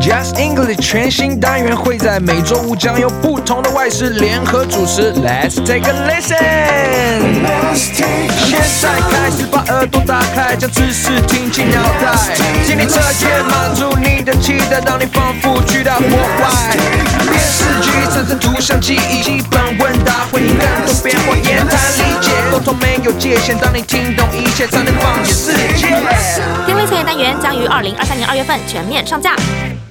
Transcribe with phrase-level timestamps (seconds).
[0.00, 5.12] Just English 全新单元会在每周五将由不同的外师联合主持。
[5.12, 6.40] Let's take a listen。
[7.74, 12.16] 现在开始把耳朵打开，将知识听进脑袋，
[12.66, 16.76] 听力测验满足你的期待，让你仿佛去到国外。
[17.30, 20.56] 电视剧产生图像记忆，基本问答会更
[20.86, 23.56] 多变化，言谈理解，沟通没有界限。
[23.58, 25.86] 当你听懂一切，才能放眼世界。
[26.66, 29.36] 听力测验单元将于二零二三年二月份全面上架。
[29.50, 29.89] Bye.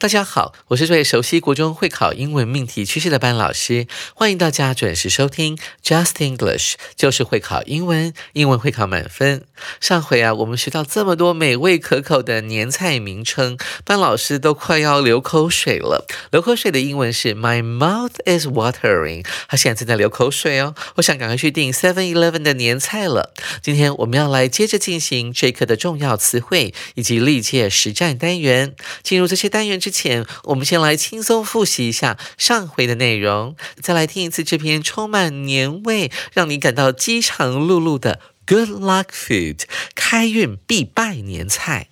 [0.00, 9.44] 大家好，我是最熟悉国中会考英文命题趋势的班老师，欢迎大家准时收听 Just English，就是会考英文，英文会考满分。
[9.78, 16.06] 上回啊，我们学到这么多美味可口的年菜名称，班老师都快要流口水了。
[16.32, 20.74] 流口水的英文是 My mouth is watering，他现在正在流口水哦。
[20.94, 23.34] 我想赶快去订 Seven Eleven 的年菜了。
[23.60, 28.74] 今天我们要来接着进行这课的重要词汇以及历届实战单元。
[29.02, 39.61] 进入这些单元之前，我们先来轻松复习一下上回的内容，再来听一次这篇充满年味、让你感到饥肠辘辘的 Good Luck Food
[39.95, 41.87] 开运必拜年菜。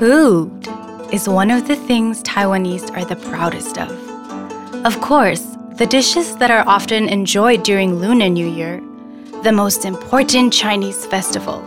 [0.00, 0.50] Food
[1.12, 3.92] is one of the things Taiwanese are the proudest of.
[4.84, 5.42] Of course,
[5.76, 8.82] the dishes that are often enjoyed during Lunar New Year,
[9.42, 11.62] the most important Chinese festival,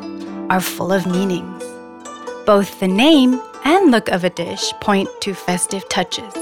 [0.50, 1.64] are full of meanings.
[2.46, 6.35] Both the name and look of a dish point to festive touches.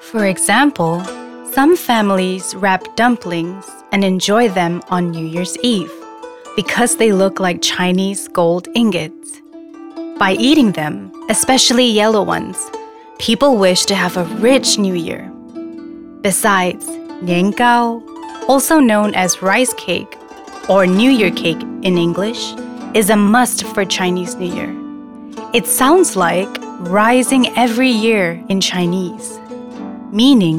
[0.00, 1.02] For example,
[1.52, 5.92] some families wrap dumplings and enjoy them on New Year's Eve
[6.54, 9.40] because they look like Chinese gold ingots.
[10.18, 12.56] By eating them, especially yellow ones,
[13.18, 15.30] people wish to have a rich new year.
[16.22, 16.86] Besides,
[17.22, 18.02] niangao,
[18.48, 20.16] also known as rice cake
[20.68, 22.54] or New Year cake in English,
[22.94, 24.85] is a must for Chinese New Year.
[25.56, 29.40] It sounds like rising every year in Chinese,
[30.12, 30.58] meaning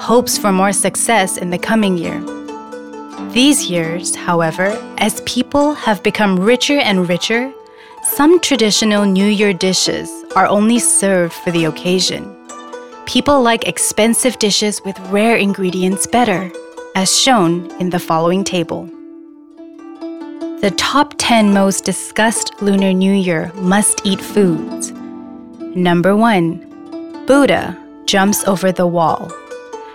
[0.00, 2.20] hopes for more success in the coming year.
[3.30, 7.52] These years, however, as people have become richer and richer,
[8.02, 12.26] some traditional New Year dishes are only served for the occasion.
[13.06, 16.50] People like expensive dishes with rare ingredients better,
[16.96, 18.90] as shown in the following table.
[20.62, 24.92] The top 10 most discussed Lunar New Year must eat foods.
[25.74, 29.32] Number 1 Buddha jumps over the wall,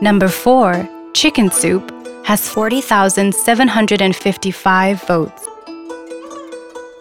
[0.02, 1.92] Number 4, Chicken Soup,
[2.26, 5.48] has 40,755 votes.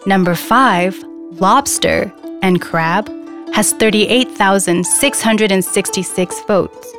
[0.05, 1.03] Number 5,
[1.39, 2.13] Lobster
[2.43, 3.09] and Crab,
[3.55, 6.93] has 38,666 votes.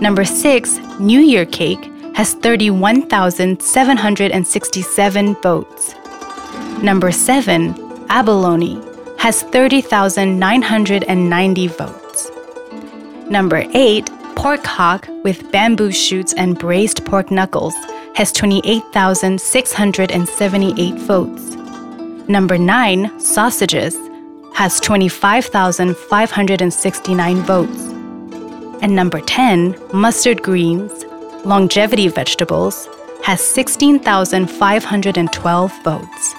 [0.00, 5.96] Number 6, New Year Cake has 31,767 votes.
[6.80, 7.74] Number 7,
[8.08, 8.80] Abalone
[9.18, 12.30] has 30,990 votes.
[13.28, 14.08] Number 8,
[14.42, 17.74] Pork Hock with bamboo shoots and braised pork knuckles
[18.16, 21.54] has 28,678 votes.
[22.28, 23.96] Number 9, Sausages
[24.52, 27.84] has 25,569 votes.
[28.82, 31.04] And number 10, mustard greens,
[31.44, 32.88] longevity vegetables,
[33.22, 36.34] has 16,512 votes.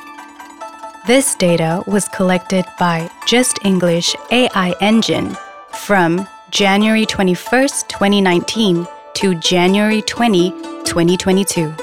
[1.07, 5.37] This data was collected by Just English AI Engine
[5.71, 10.53] from January 21st, 2019 to January 20,
[10.85, 11.73] 2022.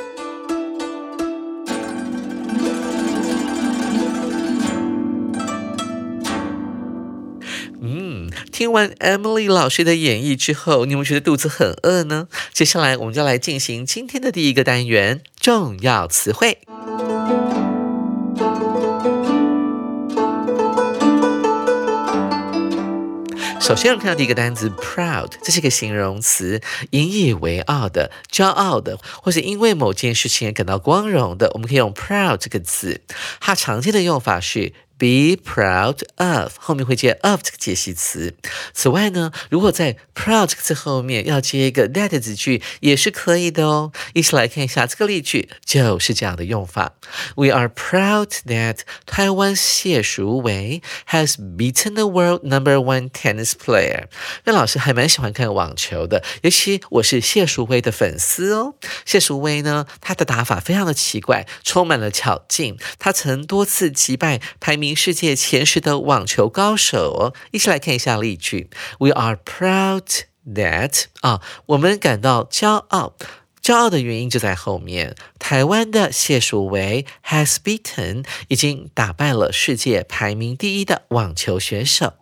[8.53, 12.29] 听完 Emily 老师的演绎之后，你有没有觉得肚子很饿呢？
[12.53, 16.59] 接下来我们就来进行今天的第一个单元——重要词汇。
[23.61, 31.51] 首先，我们看到第一个单词 proud，这是一个形容词，引以为傲的、骄傲的，或是因为某件事情而感到光荣的。
[31.53, 33.03] 我们可以用 proud 这个词，
[33.39, 38.35] 它常见的用法是 be proud of 后面会接 of 这个介系词。
[38.75, 43.93] 此外呢，如果在 proud 这个字后面要接一个 that 子句也是可以的哦。
[44.13, 46.93] 一起来看一下这个例句，就是这样的用法。
[47.35, 54.05] We are proud that 台湾谢淑薇 has beaten the world number one tennis player。
[54.45, 58.75] 那老师还蛮喜欢看网球的，尤其我是谢淑薇的粉丝哦。
[59.07, 62.77] 谢淑薇呢，她的打法非常的奇怪，充满了巧劲。
[62.99, 67.35] 她曾多次击败排名世界前十的网球高手哦。
[67.51, 73.15] 一起来看一下例句：We are proud that 啊，我们感到骄傲。
[73.63, 75.15] 骄傲的原因就在后面。
[75.39, 82.20] 台湾的谢淑薇 has beaten 已经打败了世界排名第一的网球选手。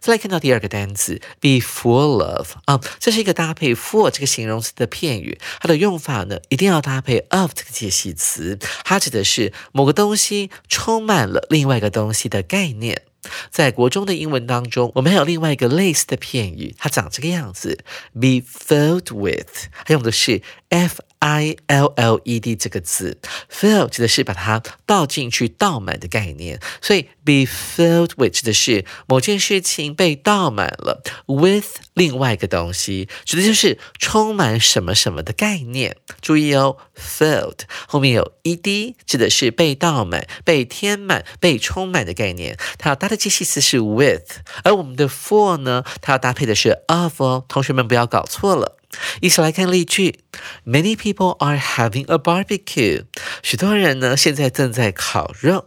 [0.00, 13.02] 再来看到第二个单词，be full of 啊，这是一个搭配 for 这个形容词的片语，它的用法呢一定要搭配 of 这个介系词，它指的是某个东西充满了另外一个东西的概念。
[13.50, 21.00] 在国中的英文当中，我们还有另外一个类似的片语，它长这个样子，be filled with，它用的是 f。
[21.20, 23.18] I L L E D 这个字
[23.50, 35.96] ，fill 指的是把它倒进去、倒满的概念，所以 be filled with 指的是某件事情被倒满了，with 另外一个东西，指的就是充满什么什么的概念。
[36.20, 42.56] 注意哦，filled 后面有 E D，指的是被倒满、被填满、被充满的概念。
[42.78, 47.44] 它要搭的介系词是 with，而我们的 for 呢，它要搭配的是 of 哦。
[47.48, 48.77] 同学们不要搞错了。
[49.20, 50.20] 一起来看例句
[50.64, 53.04] ：Many people are having a barbecue。
[53.42, 55.66] 许多人呢现在正在烤肉。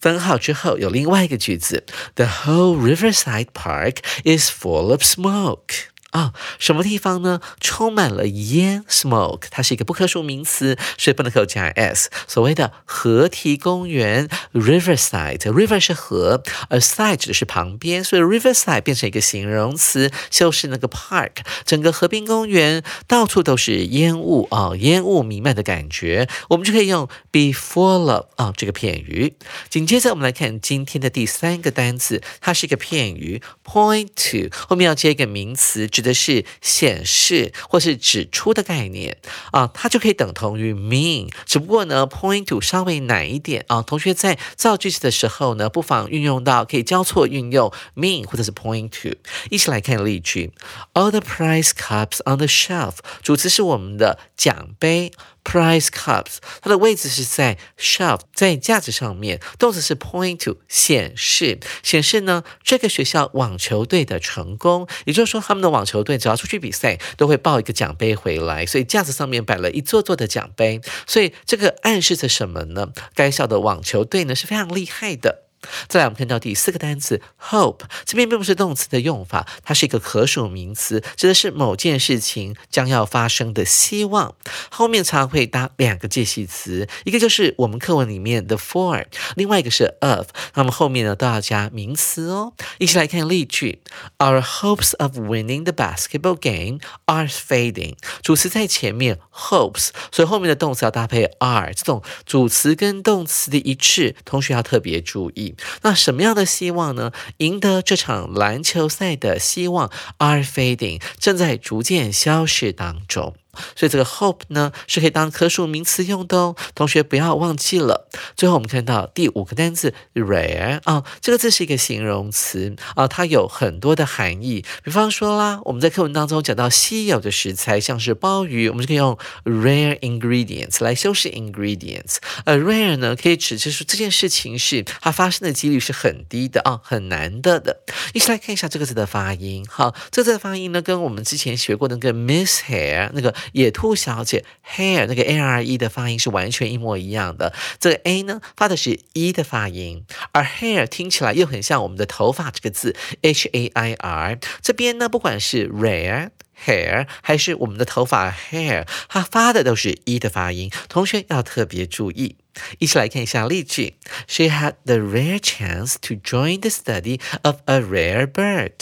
[0.00, 5.92] 分号之后有另外一个句子：The whole Riverside Park is full of smoke。
[6.10, 7.40] 啊，什么地方呢？
[7.58, 12.10] 充满了烟，smoke，它是一个不可数名词，所以不能够加 s。
[12.28, 29.34] 所谓的河堤公园，riverside，river 是河，而 side 指的是旁边，所以 riverside 变成一个形容词，就是那个 park，整个河滨公园到处都是烟雾啊，烟雾弥漫的感觉，我们就可以用 be full of 啊这个片语。
[29.68, 35.86] 紧接着我们来看今天的第三个单词，它是一个片语，point to，后面要接一个名词。
[35.86, 39.18] 指的是显示或是指出的概念
[39.50, 43.82] 啊，它就可以等同于 mean，只不过呢，point to 稍微难一点啊。
[43.82, 49.16] 同学在造句子的时候呢，不妨运用到可以交错运用 mean 或者是 point to。
[49.50, 50.52] 一起来看例句
[50.94, 55.12] ：All the prize cups on the shelf，主词是我们的奖杯。
[55.44, 59.40] Prize cups，它的位置是在 shelf，在架子上面。
[59.58, 64.86] 动词是 point to，显示，显示呢这个学校网球队的成功。
[65.04, 68.64] 也就是说，他们的网球队只要出去比赛，都会抱一个奖杯回来。
[68.64, 70.80] 所以架子上面摆了一座座的奖杯。
[71.06, 72.92] 所以这个暗示着什么呢？
[73.14, 75.42] 该校的网球队呢是非常厉害的。
[75.88, 84.34] 再来，我们看到第四个单词 hope，这边并不是动词的用法，它是一个可数名词，指的是某件事情将要发生的希望。
[84.70, 89.06] 后面常会搭两个介系词，一个就是我们课文里面的 for，
[89.36, 92.52] 另外一个是 of，那么后面呢都要加名词哦。
[92.78, 93.82] 一起来看例句
[94.18, 97.96] ：Our hopes of winning the basketball game are fading。
[98.22, 105.51] 主词在前面 hopes，所以后面的动词要搭配 are，这种主词跟动词的一致，同学要特别注意。
[105.82, 107.12] 那什么样的希望呢？
[107.38, 113.34] 赢得这场篮球赛的希望 are fading，正在逐渐消失当中。
[113.76, 118.08] 所以这个 hope 呢是可以当可数名词用的哦，同学不要忘记了。
[118.36, 124.64] 最后我们看到第五个单词 rare 啊，这个字是一个形容词啊，它有很多的含义。
[124.82, 132.16] 比方说啦，我们在课文当中讲到稀有的食材，像是鲍鱼，我们就可以用 rare ingredients 来修饰 ingredients。
[132.44, 137.82] 而 rare 呢，可以指就是这件事情是它发生的几率是很低的啊，很难得的。
[138.14, 139.64] 一起来看一下这个字的发音。
[139.68, 143.34] 好，这个字的发音呢，跟我们之前学过那个 miss hair 那个。
[143.52, 144.44] 野兔小姐
[144.76, 153.92] hair 那个 a r e 的发音是完全一模一样的，这个 a 呢发的是 e 的发音，而 hair 听起来又很像我们的头发这个字 h a i
[153.94, 156.30] r，这边呢不管是 rare
[156.64, 162.36] hair 还是我们的头发 hair，它发的都是 e 的发音，同学要特别注意。
[162.78, 163.94] 一起来看一下例句
[164.28, 168.72] ：She had the rare chance to join the study of a rare bird。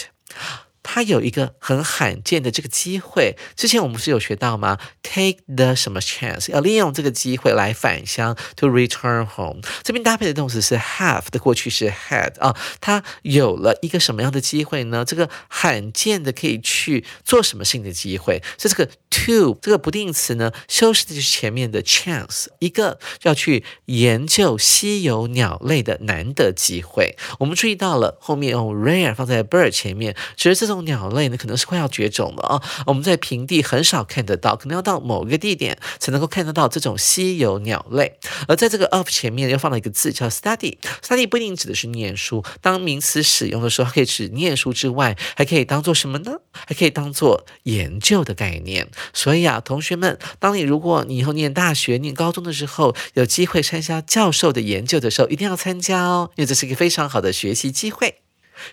[0.92, 3.36] 他有一个很罕见的这个机会。
[3.54, 9.60] 之前我们不是有学到吗？Take the 什么 chance，要利用这个机会来返乡，to return home。
[9.84, 15.04] 这边搭配的动词是 have 的过去式 had 啊，他有了一个什么样的机会呢？
[15.04, 27.16] 这个罕见的可以去做什么事情的机会，是这个 to 这个不定词呢，修饰的就是前面的 chance，一个要去研究稀有鸟类的难得机会。
[27.38, 32.62] 我们注意到了后面用 rare 放在 bird 前面，其实这种鸟类呢可能是快要绝种了啊。
[32.86, 38.18] 我们在平地很少看得到，可能要到某个地点才能够看得到这种稀有鸟类。
[38.48, 46.32] 而在这个 of 前面又放了一个字叫 study，study 不一定指的是念书，当名词使用的时候，可以指念书之外，还可以当做什么呢？
[46.52, 48.88] 还可以当做研究的概念。
[49.12, 58.16] 所以啊，同学们，当你如果你以后念大学、念高中的时候，有机会参加教授的研究的时候，一定要参加哦，因为这是一个非常好的学习机会。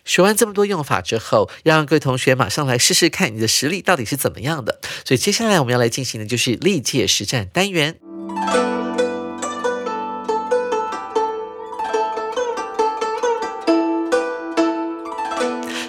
[0.06, 4.80] 学完这么多用法之后，要让各位同学马上来试试看你的实力到底是怎么样的。
[5.06, 7.98] 所以接下来我们要来进行的就是历届实战单元。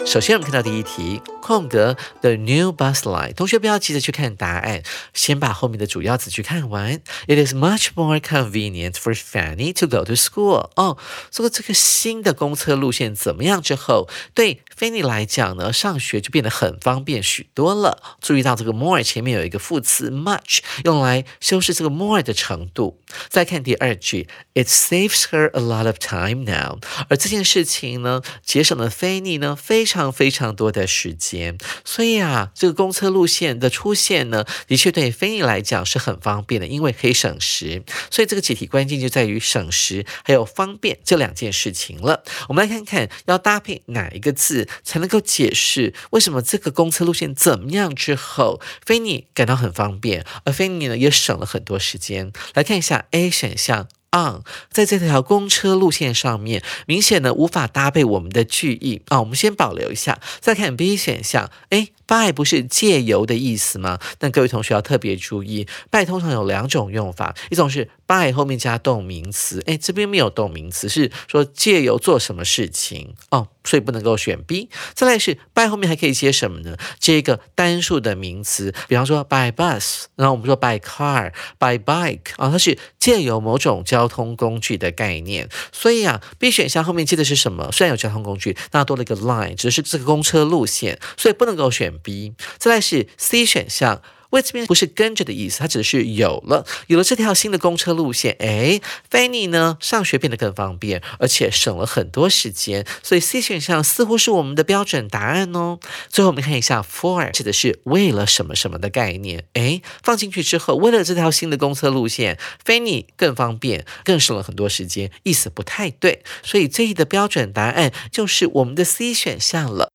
[0.06, 3.32] 首先，我们看到第一题，空格 The new bus line。
[3.32, 4.82] 同学不要急着去看答案，
[5.14, 7.00] 先把后面的主要词句看完。
[7.26, 10.70] It is much more convenient for Fanny to go to school。
[10.76, 10.98] 哦，
[11.32, 18.16] 说这个新的公车路线怎么样之后，对 Fanny 来讲呢，上学就变得很方便许多了。
[18.20, 23.00] 注意到这个 more 前面有一个副词 much，用来修饰这个 more 的程度。
[23.28, 26.78] 再看第二句，It saves her a lot of time now。
[27.08, 29.88] 而这件事情呢，节省了 Fanny 呢非。
[29.88, 31.37] 常非常多的时间，
[31.84, 37.82] 所以啊，这个公车路线的出现呢，的确对菲尼来讲是很方便的，因为可以省时。
[38.10, 42.22] 所以这个解题关键就在于省时还有方便这两件事情了。
[42.48, 52.32] 我们来看看要搭配哪一个字才能够解释为什么这个公车路线怎么样之后，菲尼感到很方便，而菲尼呢也省了很多时间。
[52.54, 53.88] 来看一下 A 选项。
[54.12, 61.88] On 在这条公车路线上面，明显的无法搭配我们的句意啊，我们先保留一下，再看 B 选项，哎。
[62.08, 64.00] By 不是借由的意思吗？
[64.18, 74.70] 但各位同学要特别注意，by 通常有两种用法，一种是 by 后面加动名词，哎，这边没有动名词，是说借由做什么事情哦，所以不能够选 B。
[74.94, 76.78] 再来是 by 后面还可以接什么呢？
[76.98, 85.46] 接一个单数的名词，比方说 by bus，然后我们说 by car，by bike 啊，它是借由某种交通工具的概念。
[85.72, 87.70] 所以啊，B 选项后面接的是什么？
[87.70, 91.92] 虽然有交通工具，那多了一个 line，只是这个公车路线，所以不能够选。
[92.02, 98.78] B，再来是 C 选项，为这边不是跟着的意思，它指的是有了有了这条新的公车路线，哎
[99.10, 105.78] ，Fanny 呢上学变得更方便，而且省了很多时间，所以 C 选项似乎是我们的标准答案哦。
[106.10, 119.88] 最后我们看一下 For，指的是为了什么什么的概念，哎，放进去之后，为了这条新的公车路线，Fanny 更方便，更省了很多时间，意思不太对，所以这里的标准答案就是我们的 C 选项了。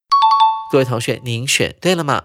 [0.72, 2.24] 各位同学，您选对了吗？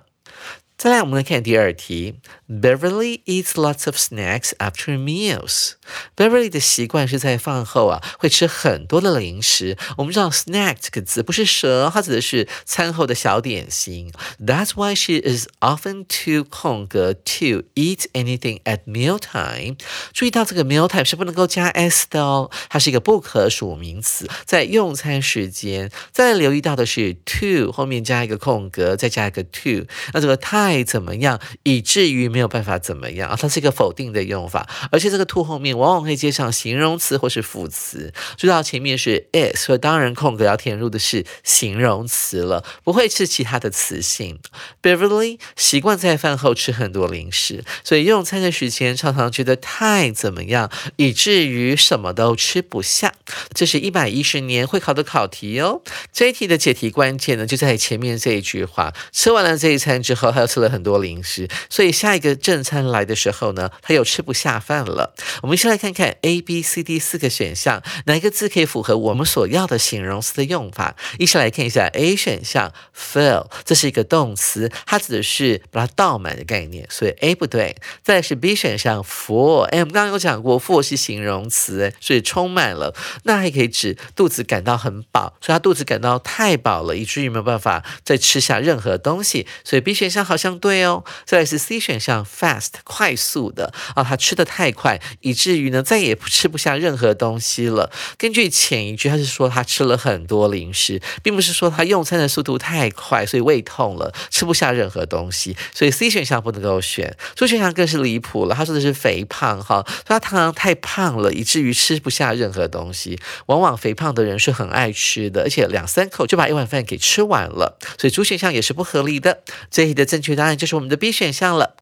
[0.76, 2.20] 再来，我们来看第二题。
[2.50, 5.74] Beverly eats lots of snacks after meals.
[6.15, 9.77] Beverly 的习惯是在饭后啊，会吃很多的零食。
[9.97, 14.13] 我们知道 snack 这个字不是蛇，它指的是餐后的小点心。
[14.39, 19.79] That's why she is often too 空格 to eat anything at mealtime。
[20.13, 25.91] 注意到这个 mealtime 是不能够加 s 的哦，它是一个不可数名词，在用餐时间。
[26.13, 30.59] 再留意到的是 to 后面加一个空格，再加一个 to，那这个太。
[30.59, 33.39] 太怎么样，以至于没有办法怎么样啊？
[33.41, 38.13] 它是一个否定的用法，而且这个 to 后面往往会接上形容词或是副词。
[38.37, 44.39] 知道前面是 is，所以当然空格要填入的是形容词了，不会是其他的词性。
[44.83, 53.15] Beverly 习惯在饭后吃很多零食，所以用餐的时间常常觉得太怎么样，以至于什么都吃不下。
[53.55, 55.81] 这是一百一十年会考的考题哦。
[56.13, 60.59] 这一题的解题关键呢，就在前面这一句话：吃完了这一餐之后，他又吃。
[60.59, 65.15] 了很多零食，所以下一个正餐来的时候呢，他又吃不下饭了。
[65.41, 70.97] 我们先来看看 A、B、C、D 四个选项，哪一个字可以符合我们所要的形容词的用法？
[71.19, 77.77] 一起来看一下 A 选项 fill，这是一个动词，它指的是把它倒满的概念，所以 A 不对。
[78.03, 90.59] 再来是 B 选项 full，哎，我们刚刚有讲过，full 是形容词，所以充满了，那还可以指肚子感到很饱，所以他肚子感到太饱了，以至于没有办法再吃下任何东西，所以 B 选项好像。
[90.59, 91.05] 对哦。
[91.25, 97.91] 再来是 C 选项，fast 快速的啊，他吃的太快，以至于于呢再也吃不下任何东西了。
[98.17, 105.57] 根据前一句，他是说他吃了很多零食，并不是说他用餐的速度太快，所以胃痛了，吃不下任何东西。
[105.75, 107.17] 所以 C 选项不能够选。
[107.35, 113.19] 朱选项更是离谱了，他说的是肥胖哈，说他常太胖了，以至于吃不下任何东西。
[113.47, 117.79] 往往肥胖的人是很爱吃的，而且两三口就把一碗饭给吃完了。
[117.99, 119.43] 所以主选项也是不合理的。
[119.71, 121.77] 这一题的正确答案就是我们的 B 选项了。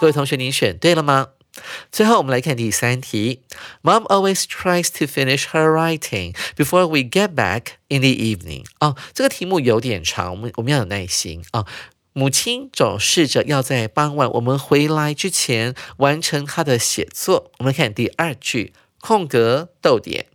[0.00, 1.28] 各位同学，您选对了吗？
[1.90, 3.42] 最后，我们来看第三题。
[3.82, 8.64] Mom always tries to finish her writing before we get back in the evening。
[8.80, 11.66] 哦，这个题目有点长，我们我们要有耐心啊。
[12.12, 17.52] 母亲总试着要在傍晚我们回来之前完成她的写作。
[17.58, 20.26] 我们看第二句，空格逗点。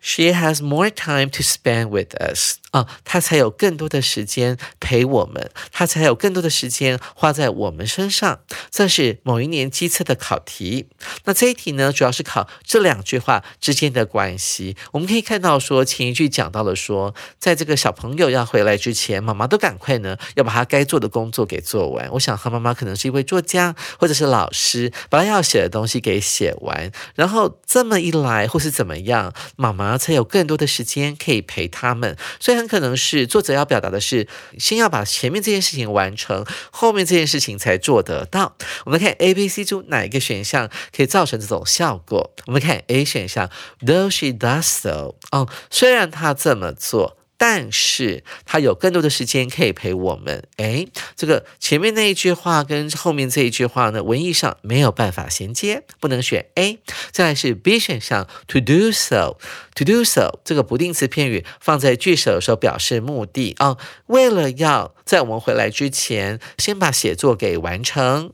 [0.00, 2.58] She has more time to spend with us.
[2.74, 8.40] 啊，他才有更多的时间陪我们，他才有更多的时间花在我们身上。
[8.68, 10.88] 这是某一年机测的考题。
[11.22, 14.76] 那这一题呢，主要是考这两句话之间的关系。
[14.90, 22.10] 我们可以看到，说前一句讲到了说，在这个小朋友要回来之前，妈妈都赶快呢要把他该做的工作给做完。
[22.14, 32.16] 我想，他妈妈可能是一位作家或者是老师，把他要写的东西给写完，然后这么一来，或是怎么样，妈妈才有更多的时间可以陪他们。
[32.40, 32.63] 所以。
[32.64, 34.26] 很可能是作者要表达的是，
[34.58, 38.56] 先要把前面这件事情完成，后面这件事情才做得到。
[38.86, 42.32] 我们看 A、B、C 中哪一个选项可以造成这种效果？
[42.46, 47.18] 我们看 A 选项，Though she does so，哦，虽然她这么做。
[47.46, 50.48] 但是他有更多的时间可以陪我们。
[50.56, 56.78] 诶，这个前面那一句话跟后面这一句话呢，文意上没有办法衔接，不能选 A。
[57.10, 68.32] 再来是 B 选项，to do so，to do so 这个不定词片语放在句首的时候表示目的啊，为了要在我们回来之前先把写作给完成。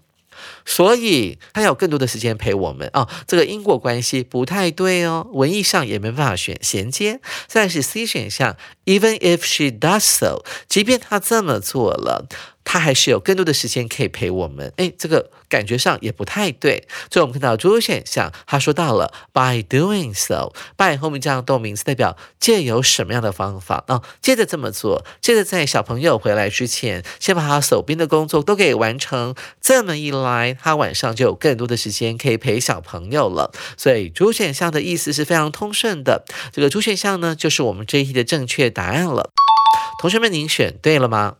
[0.64, 7.20] 所以他有更多的时间陪我们哦，这个因果关系不太对哦，文艺上也没办法选衔接。
[7.46, 12.26] 再是 C 选项，Even if she does so，即便她这么做了。
[12.72, 16.86] 他还是有更多的时间可以陪我们，哎，这个感觉上也不太对。
[17.10, 24.00] 所以我们看到主选项，他说到了 by doing so，by 后面这样动名词代表借由什么样的方法啊？
[24.22, 29.34] 接着这么做，接着在小朋友回来之前，先把他手边的工作都给完成。
[29.60, 33.50] 这么一来，他晚上就有更多的时间可以陪小朋友了。
[33.76, 36.24] 所以主选项的意思是非常通顺的。
[36.52, 39.32] 这个主选项呢，就是我们这一题的正确答案了。
[40.00, 41.34] 同学们，您选对了吗？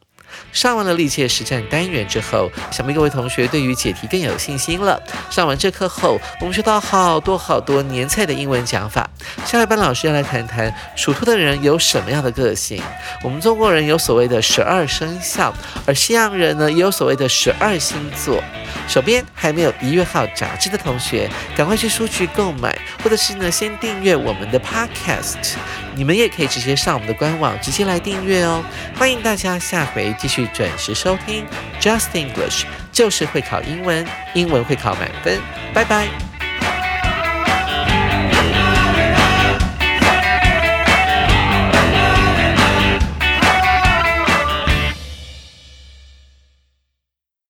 [0.52, 5.00] 上完了历届实战单元之后，想必各位同学对于解题更有信心了。
[5.30, 9.08] 上完这课后，我们学到好多好多年菜的英文讲法。
[9.44, 12.82] 下一班老师要来谈谈属兔的人有什么样的个性。
[13.22, 15.52] 我们中国人有所谓的十二生肖，
[15.86, 18.42] 而西洋人呢也有所谓的十二星座。
[18.86, 25.54] 手边还没有一月号杂志的同学，赶快去书局购买，或者是呢先订阅我们的 Podcast。
[25.94, 28.62] 你们也可以直接上我们的官网直接来订阅哦。
[28.96, 30.14] 欢迎大家下回。
[30.20, 31.46] 继续准时收听
[31.80, 35.40] Just English，就是会考英文，英文会考满分。
[35.72, 36.29] 拜拜。